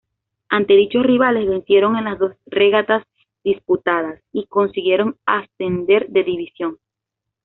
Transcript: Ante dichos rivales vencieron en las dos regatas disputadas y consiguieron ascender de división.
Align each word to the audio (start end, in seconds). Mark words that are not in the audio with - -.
Ante 0.49 0.73
dichos 0.73 1.05
rivales 1.05 1.47
vencieron 1.47 1.95
en 1.95 2.05
las 2.05 2.17
dos 2.17 2.31
regatas 2.47 3.03
disputadas 3.43 4.19
y 4.33 4.47
consiguieron 4.47 5.19
ascender 5.27 6.07
de 6.07 6.23
división. 6.23 6.79